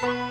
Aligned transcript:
Bye. 0.00 0.29